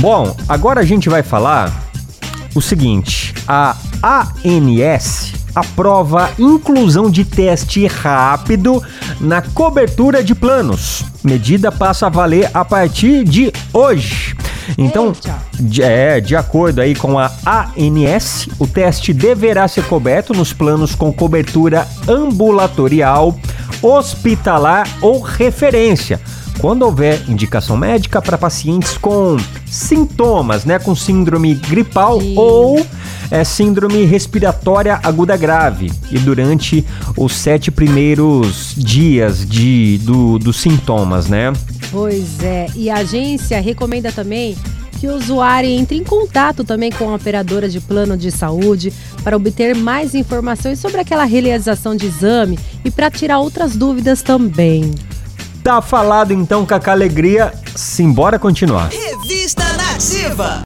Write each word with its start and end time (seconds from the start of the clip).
Bom, 0.00 0.34
agora 0.48 0.80
a 0.80 0.84
gente 0.84 1.10
vai 1.10 1.22
falar 1.22 1.70
o 2.54 2.62
seguinte: 2.62 3.34
a 3.46 3.76
ANS 4.02 5.34
aprova 5.54 6.30
inclusão 6.38 7.10
de 7.10 7.22
teste 7.22 7.86
rápido 7.86 8.82
na 9.20 9.42
cobertura 9.42 10.24
de 10.24 10.34
planos. 10.34 11.04
Medida 11.22 11.70
passa 11.70 12.06
a 12.06 12.08
valer 12.08 12.50
a 12.54 12.64
partir 12.64 13.24
de 13.24 13.52
hoje. 13.74 14.34
Então, 14.78 15.12
de, 15.58 15.82
é, 15.82 16.18
de 16.18 16.34
acordo 16.34 16.80
aí 16.80 16.94
com 16.94 17.18
a 17.18 17.30
ANS, 17.76 18.48
o 18.58 18.66
teste 18.66 19.12
deverá 19.12 19.68
ser 19.68 19.84
coberto 19.84 20.32
nos 20.32 20.50
planos 20.50 20.94
com 20.94 21.12
cobertura 21.12 21.86
ambulatorial, 22.08 23.38
hospitalar 23.82 24.88
ou 25.02 25.20
referência 25.20 26.18
quando 26.60 26.82
houver 26.82 27.22
indicação 27.28 27.76
médica 27.76 28.20
para 28.20 28.36
pacientes 28.36 28.98
com 28.98 29.36
sintomas, 29.66 30.64
né, 30.64 30.78
com 30.78 30.94
síndrome 30.94 31.54
gripal 31.54 32.20
Sim. 32.20 32.34
ou 32.36 32.86
é, 33.30 33.42
síndrome 33.44 34.04
respiratória 34.04 35.00
aguda 35.02 35.36
grave 35.36 35.90
e 36.10 36.18
durante 36.18 36.84
os 37.16 37.32
sete 37.32 37.70
primeiros 37.70 38.74
dias 38.76 39.46
de, 39.48 39.98
do, 39.98 40.38
dos 40.38 40.56
sintomas, 40.56 41.28
né? 41.28 41.52
Pois 41.90 42.42
é, 42.42 42.66
e 42.76 42.90
a 42.90 42.96
agência 42.96 43.60
recomenda 43.60 44.12
também 44.12 44.56
que 44.98 45.08
o 45.08 45.14
usuário 45.14 45.70
entre 45.70 45.96
em 45.96 46.04
contato 46.04 46.62
também 46.62 46.92
com 46.92 47.08
a 47.08 47.14
operadora 47.14 47.70
de 47.70 47.80
plano 47.80 48.18
de 48.18 48.30
saúde 48.30 48.92
para 49.24 49.34
obter 49.34 49.74
mais 49.74 50.14
informações 50.14 50.78
sobre 50.78 51.00
aquela 51.00 51.24
realização 51.24 51.96
de 51.96 52.04
exame 52.04 52.58
e 52.84 52.90
para 52.90 53.10
tirar 53.10 53.38
outras 53.38 53.74
dúvidas 53.74 54.20
também. 54.20 54.92
Tá 55.62 55.82
falado 55.82 56.32
então, 56.32 56.64
a 56.90 56.94
Alegria. 56.94 57.52
Simbora 57.76 58.38
continuar. 58.38 58.88
Revista 58.88 59.64
Nativa. 59.74 60.58